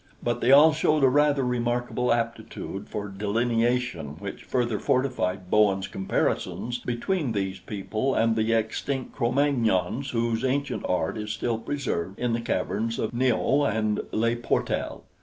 [0.23, 6.79] But they all showed a rather remarkable aptitude for delineation which further fortified Bowen's comparisons
[6.79, 12.33] between these people and the extinct Cro Magnons whose ancient art is still preserved in
[12.33, 15.03] the caverns of Niaux and Le Portel.